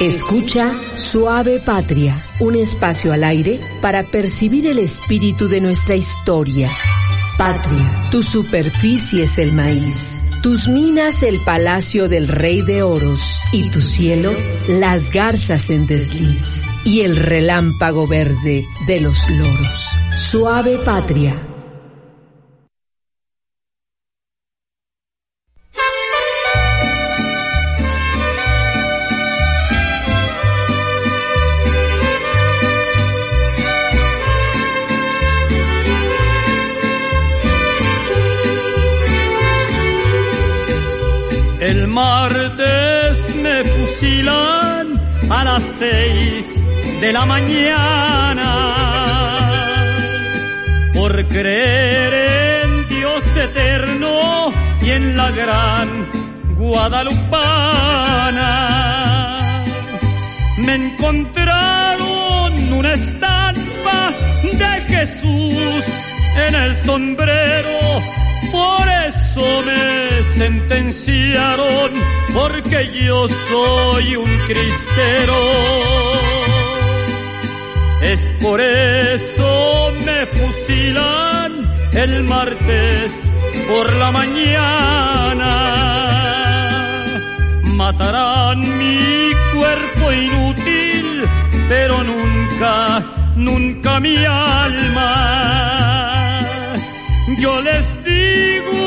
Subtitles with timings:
[0.00, 6.68] Escucha Suave Patria, un espacio al aire para percibir el espíritu de nuestra historia.
[7.38, 13.20] Patria, tu superficie es el maíz, tus minas el palacio del rey de oros
[13.52, 14.32] y tu cielo
[14.66, 19.88] las garzas en desliz y el relámpago verde de los loros.
[20.16, 21.53] Suave Patria.
[44.06, 46.62] A las seis
[47.00, 48.50] de la mañana
[50.92, 52.12] por creer
[52.64, 56.10] en Dios eterno y en la gran
[56.54, 58.50] guadalupana.
[60.58, 65.84] Me encontraron una estampa de Jesús
[66.46, 68.02] en el sombrero,
[70.36, 71.90] sentenciaron,
[72.32, 75.38] porque yo soy un cristero.
[78.02, 81.50] Es por eso me fusilan
[81.92, 83.36] el martes
[83.68, 85.50] por la mañana.
[87.62, 91.24] Matarán mi cuerpo inútil,
[91.68, 93.02] pero nunca,
[93.36, 95.10] nunca mi alma.
[97.38, 98.83] Yo les digo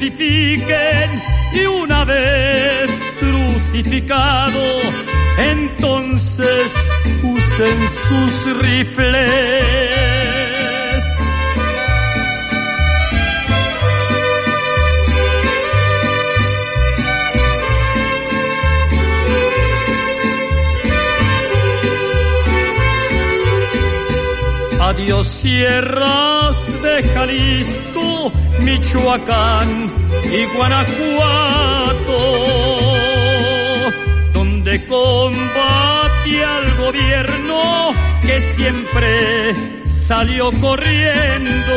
[0.00, 4.62] crucifiquen y una vez crucificado,
[5.38, 6.72] entonces
[7.22, 9.90] usen sus rifles.
[24.80, 27.89] Adiós sierras de Jalisco,
[28.60, 29.92] Michoacán
[30.24, 32.18] y Guanajuato,
[34.32, 39.54] donde combate al gobierno que siempre
[39.84, 41.76] salió corriendo.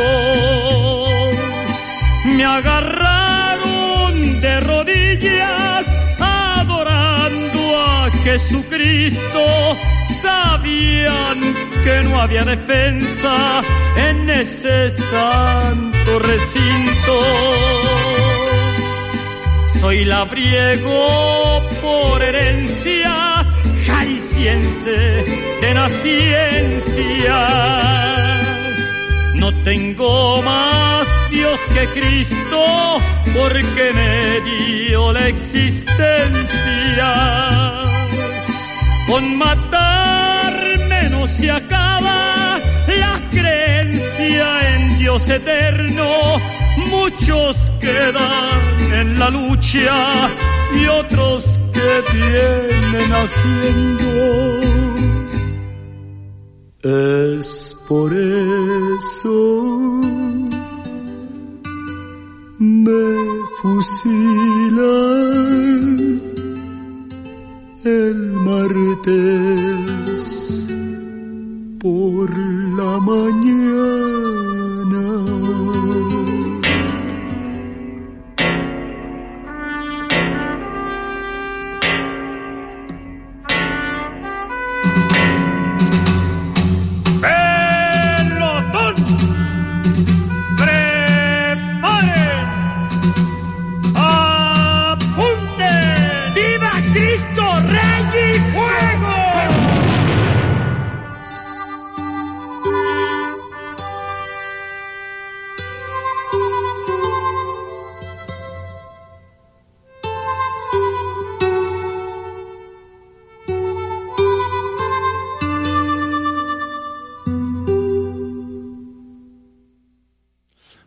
[2.25, 5.85] Me agarraron de rodillas
[6.19, 9.77] adorando a Jesucristo
[10.21, 11.39] sabían
[11.83, 13.61] que no había defensa
[13.95, 17.19] en ese santo recinto.
[19.79, 23.45] Soy labriego por herencia,
[23.85, 24.97] jalisciense
[25.61, 27.39] de naciencia.
[29.35, 33.01] No tengo más Dios que Cristo
[33.35, 35.83] porque me dio la existencia.
[39.07, 39.92] Con matarme
[45.25, 46.39] Dios eterno.
[46.89, 50.29] Muchos quedan en la lucha
[50.73, 54.09] y otros que vienen haciendo.
[56.83, 59.31] Es por eso
[62.59, 63.15] me
[63.61, 65.01] fusilan
[67.85, 70.23] el martes
[71.79, 72.29] por
[72.77, 74.32] la mañana.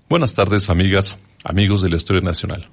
[0.08, 2.68] Buenas tardes, amigas, amigos de la Historia Nacional.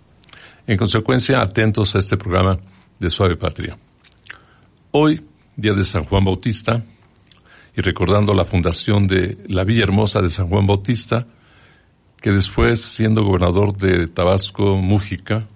[0.68, 2.60] En consecuencia, atentos a este programa
[3.00, 3.76] de Suave Patria.
[4.92, 5.20] Hoy,
[5.56, 6.86] día de San Juan Bautista,
[7.76, 11.26] y recordando la fundación de la Villa Hermosa de San Juan Bautista,
[12.22, 15.48] que después, siendo gobernador de Tabasco, Mújica,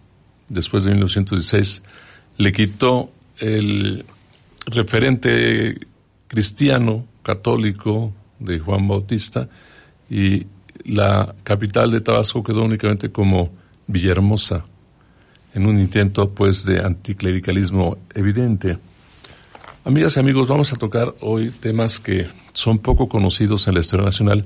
[0.49, 1.83] después de 1916,
[2.37, 4.03] le quitó el
[4.65, 5.77] referente
[6.27, 9.47] cristiano, católico de Juan Bautista,
[10.09, 10.47] y
[10.87, 13.51] la capital de Tabasco quedó únicamente como
[13.87, 14.65] Villahermosa.
[15.53, 18.77] en un intento pues de anticlericalismo evidente.
[19.85, 24.05] Amigas y amigos, vamos a tocar hoy temas que son poco conocidos en la historia
[24.05, 24.45] nacional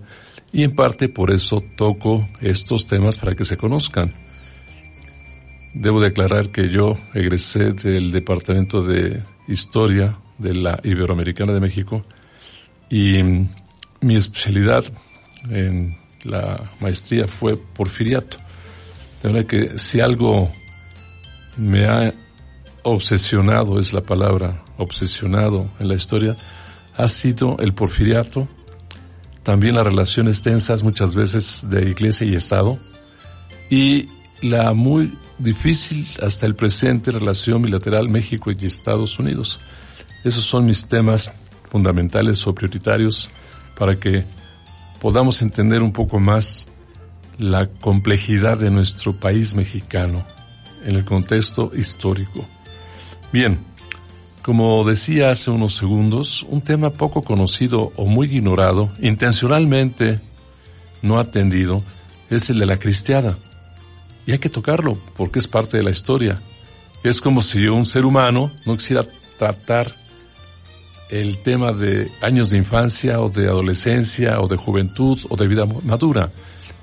[0.53, 4.13] y en parte por eso toco estos temas para que se conozcan.
[5.73, 12.05] Debo declarar que yo egresé del Departamento de Historia de la Iberoamericana de México
[12.89, 13.21] y
[14.01, 14.85] mi especialidad
[15.49, 18.37] en la maestría fue porfiriato.
[19.21, 20.51] De manera que si algo
[21.57, 22.13] me ha
[22.83, 26.35] obsesionado, es la palabra, obsesionado en la historia,
[26.95, 28.47] ha sido el porfiriato,
[29.43, 32.77] también las relaciones tensas muchas veces de iglesia y Estado,
[33.69, 34.07] y
[34.41, 39.59] la muy difícil hasta el presente relación bilateral México y Estados Unidos.
[40.23, 41.31] Esos son mis temas
[41.69, 43.29] fundamentales o prioritarios
[43.77, 44.23] para que
[45.01, 46.67] podamos entender un poco más
[47.39, 50.23] la complejidad de nuestro país mexicano
[50.85, 52.45] en el contexto histórico.
[53.33, 53.57] Bien,
[54.43, 60.21] como decía hace unos segundos, un tema poco conocido o muy ignorado, intencionalmente
[61.01, 61.83] no atendido,
[62.29, 63.39] es el de la cristiada.
[64.27, 66.39] Y hay que tocarlo porque es parte de la historia.
[67.03, 69.03] Es como si un ser humano no quisiera
[69.39, 69.95] tratar
[71.11, 75.65] el tema de años de infancia o de adolescencia o de juventud o de vida
[75.83, 76.31] madura.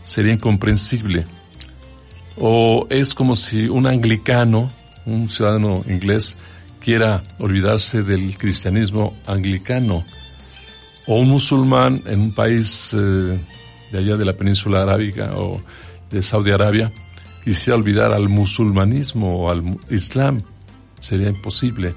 [0.04, 1.24] Sería incomprensible.
[2.36, 4.70] O es como si un anglicano,
[5.06, 6.36] un ciudadano inglés,
[6.78, 10.04] quiera olvidarse del cristianismo anglicano.
[11.06, 13.40] O un musulmán en un país eh,
[13.90, 15.60] de allá de la península arábiga o
[16.10, 16.92] de Saudi Arabia
[17.44, 20.38] quisiera olvidar al musulmanismo o al islam.
[20.98, 21.94] Sería imposible.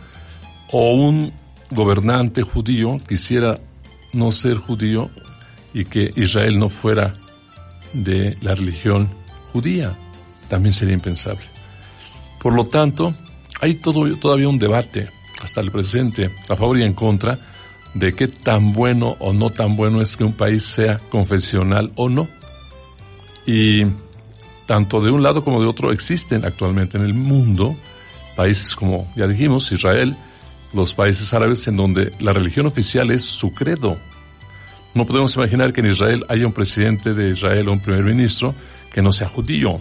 [0.71, 1.31] O un
[1.71, 3.57] gobernante judío quisiera
[4.13, 5.09] no ser judío
[5.73, 7.13] y que Israel no fuera
[7.93, 9.09] de la religión
[9.53, 9.95] judía,
[10.49, 11.45] también sería impensable.
[12.41, 13.13] Por lo tanto,
[13.61, 15.09] hay todo, todavía un debate
[15.41, 17.37] hasta el presente a favor y en contra
[17.93, 22.09] de qué tan bueno o no tan bueno es que un país sea confesional o
[22.09, 22.27] no.
[23.45, 23.83] Y
[24.65, 27.75] tanto de un lado como de otro existen actualmente en el mundo
[28.35, 30.15] países como ya dijimos, Israel,
[30.73, 33.97] los países árabes en donde la religión oficial es su credo.
[34.93, 38.53] No podemos imaginar que en Israel haya un presidente de Israel o un primer ministro
[38.93, 39.79] que no sea judío.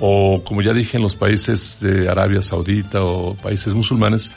[0.00, 4.30] O como ya dije en los países de Arabia Saudita o países musulmanes,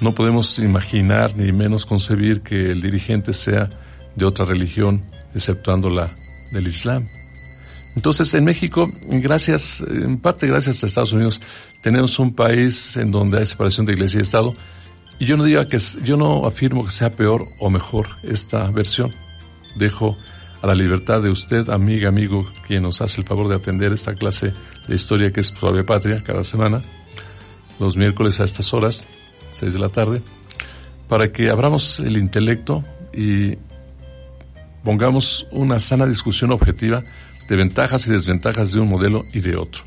[0.00, 3.68] no podemos imaginar ni menos concebir que el dirigente sea
[4.14, 6.14] de otra religión, exceptuando la
[6.52, 7.06] del Islam.
[7.96, 11.40] Entonces, en México, gracias, en parte gracias a Estados Unidos,
[11.82, 14.52] tenemos un país en donde hay separación de iglesia y Estado,
[15.18, 19.12] y yo no diga que, yo no afirmo que sea peor o mejor esta versión.
[19.76, 20.16] Dejo
[20.60, 24.14] a la libertad de usted, amiga, amigo, quien nos hace el favor de atender esta
[24.14, 24.52] clase
[24.88, 26.82] de historia que es Suave Patria cada semana,
[27.78, 29.06] los miércoles a estas horas,
[29.50, 30.22] seis de la tarde,
[31.08, 33.56] para que abramos el intelecto y
[34.82, 37.02] pongamos una sana discusión objetiva
[37.48, 39.82] de ventajas y desventajas de un modelo y de otro,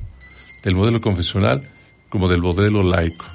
[0.63, 1.68] del modelo confesional
[2.09, 3.25] como del modelo laico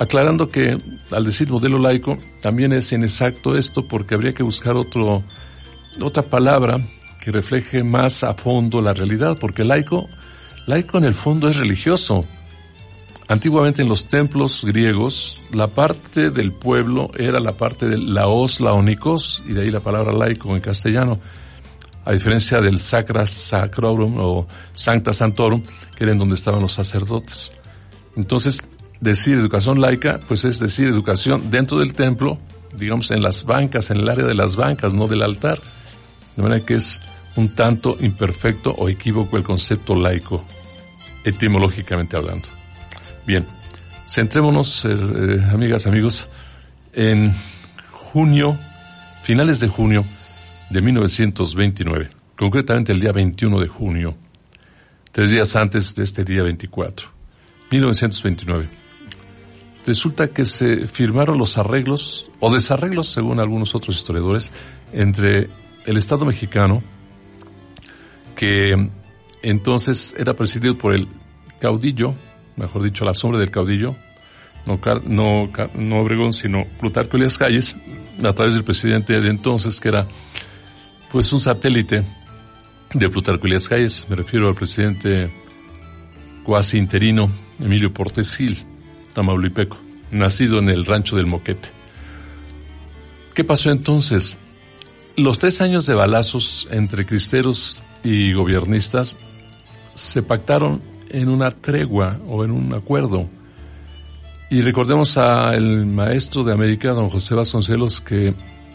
[0.00, 0.78] aclarando que
[1.10, 5.22] al decir modelo laico también es inexacto esto porque habría que buscar otro,
[6.00, 6.78] otra palabra
[7.22, 10.08] que refleje más a fondo la realidad, porque laico,
[10.66, 12.24] laico en el fondo es religioso.
[13.28, 19.42] Antiguamente en los templos griegos, la parte del pueblo era la parte del laos laonicos,
[19.46, 21.20] y de ahí la palabra laico en castellano,
[22.06, 25.62] a diferencia del sacra sacrorum o sancta santorum,
[25.94, 27.52] que era en donde estaban los sacerdotes.
[28.16, 28.62] Entonces,
[29.00, 32.38] decir educación laica, pues es decir educación dentro del templo,
[32.76, 35.58] digamos en las bancas, en el área de las bancas, no del altar.
[36.36, 37.00] De manera que es
[37.36, 40.44] un tanto imperfecto o equívoco el concepto laico,
[41.24, 42.48] etimológicamente hablando.
[43.26, 43.46] Bien,
[44.06, 46.28] centrémonos, eh, eh, amigas, amigos,
[46.92, 47.32] en
[47.90, 48.56] junio,
[49.22, 50.04] finales de junio
[50.70, 54.16] de 1929, concretamente el día 21 de junio,
[55.12, 57.08] tres días antes de este día 24,
[57.70, 58.79] 1929
[59.86, 64.52] resulta que se firmaron los arreglos, o desarreglos según algunos otros historiadores,
[64.92, 65.48] entre
[65.86, 66.82] el Estado mexicano,
[68.36, 68.90] que
[69.42, 71.08] entonces era presidido por el
[71.60, 72.14] caudillo,
[72.56, 73.94] mejor dicho, la sombra del caudillo,
[74.66, 77.76] no, no, no Obregón, sino Plutarco Elias Calles,
[78.22, 80.06] a través del presidente de entonces, que era
[81.10, 82.04] pues un satélite
[82.92, 85.30] de Plutarco Elias Calles, me refiero al presidente
[86.44, 88.69] cuasi interino Emilio Portes Gil.
[89.20, 89.76] Tamaulipeco,
[90.10, 91.68] nacido en el rancho del Moquete.
[93.34, 94.38] ¿Qué pasó entonces?
[95.14, 99.18] Los tres años de balazos entre cristeros y gobiernistas
[99.94, 103.28] se pactaron en una tregua o en un acuerdo.
[104.48, 108.32] Y recordemos al maestro de América, don José Vasconcelos, que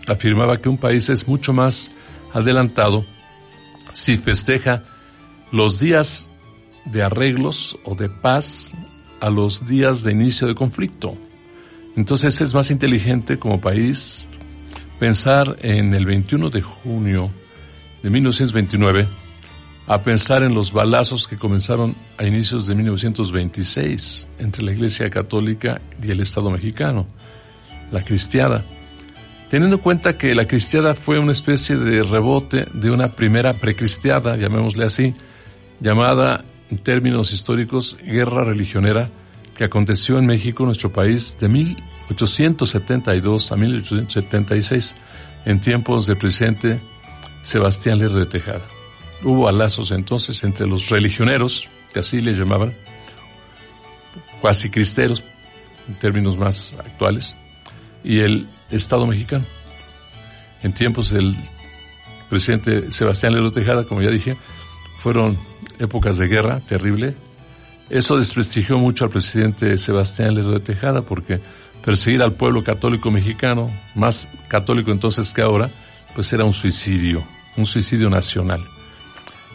[0.07, 1.91] afirmaba que un país es mucho más
[2.33, 3.03] adelantado
[3.91, 4.83] si festeja
[5.51, 6.29] los días
[6.85, 8.75] de arreglos o de paz
[9.19, 11.17] a los días de inicio de conflicto.
[11.95, 14.29] Entonces es más inteligente como país
[14.99, 17.31] pensar en el 21 de junio
[18.03, 19.07] de 1929
[19.87, 25.79] a pensar en los balazos que comenzaron a inicios de 1926 entre la Iglesia Católica
[26.01, 27.05] y el Estado mexicano,
[27.91, 28.65] la cristiada.
[29.49, 34.37] Teniendo en cuenta que la cristiada fue una especie de rebote de una primera precristiada,
[34.37, 35.13] llamémosle así,
[35.79, 39.09] llamada en términos históricos guerra religionera,
[39.55, 44.95] que aconteció en México, nuestro país, de 1872 a 1876,
[45.45, 46.81] en tiempos del presidente
[47.43, 48.65] Sebastián Lerdo de Tejada.
[49.23, 52.73] Hubo balazos entonces entre los religioneros, que así les llamaban,
[54.41, 55.23] cuasi cristeros,
[55.87, 57.35] en términos más actuales,
[58.03, 59.45] y el Estado mexicano.
[60.63, 61.35] En tiempos del
[62.29, 64.35] presidente Sebastián Lerdo Tejada, como ya dije,
[64.97, 65.37] fueron
[65.79, 67.15] épocas de guerra terrible.
[67.89, 71.39] Eso desprestigió mucho al presidente Sebastián Lerdo de Tejada porque
[71.83, 75.69] perseguir al pueblo católico mexicano, más católico entonces que ahora,
[76.15, 77.23] pues era un suicidio,
[77.57, 78.65] un suicidio nacional.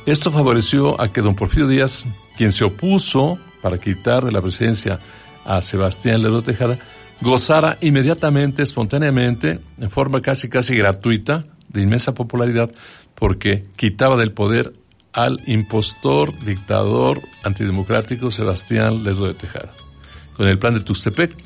[0.06, 2.06] Esto favoreció a que don Porfirio Díaz,
[2.36, 4.98] quien se opuso para quitar de la presidencia
[5.44, 6.78] a Sebastián Lerdo Tejada,
[7.20, 12.70] gozara inmediatamente, espontáneamente, en forma casi casi gratuita, de inmensa popularidad,
[13.14, 14.72] porque quitaba del poder
[15.12, 19.72] al impostor, dictador, antidemocrático Sebastián Lerdo de Tejada,
[20.34, 21.36] con el plan de Tuxtepec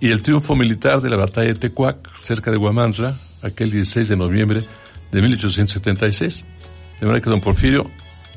[0.00, 4.16] y el triunfo militar de la batalla de Tecuac, cerca de Guamantla, aquel 16 de
[4.16, 4.64] noviembre
[5.12, 6.44] de 1876.
[7.00, 7.90] De manera que don Porfirio,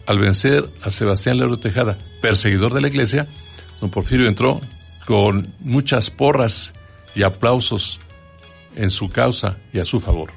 [0.06, 3.28] al vencer a Sebastián Lerdo Tejada, perseguidor de la iglesia,
[3.82, 4.62] don Porfirio entró
[5.06, 6.74] con muchas porras
[7.16, 8.00] y aplausos
[8.76, 10.32] en su causa y a su favor.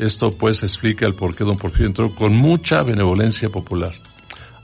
[0.00, 3.92] Esto pues explica el por qué don Porfirio entró con mucha benevolencia popular.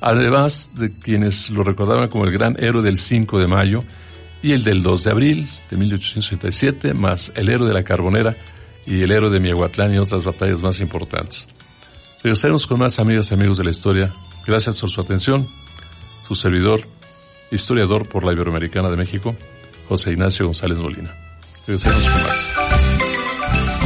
[0.00, 3.85] Además de quienes lo recordaban como el gran héroe del 5 de mayo
[4.43, 8.35] y el del 2 de abril de 1867, más el héroe de la Carbonera
[8.87, 11.49] y el héroe de Miahuatlán y otras batallas más importantes.
[12.23, 14.14] Regresaremos con más amigas y amigos de la historia.
[14.47, 15.47] Gracias por su atención.
[16.26, 16.81] Su servidor,
[17.50, 19.37] historiador por la Iberoamericana de México,
[19.87, 21.14] José Ignacio González Molina.
[21.66, 22.56] Regresaremos con más.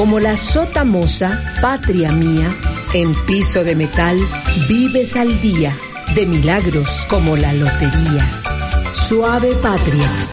[0.00, 2.56] Como la sota moza, patria mía,
[2.94, 4.18] en piso de metal,
[4.66, 5.76] vives al día,
[6.14, 8.26] de milagros como la lotería.
[8.94, 10.10] Suave patria.